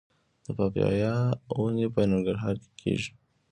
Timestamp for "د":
0.43-0.45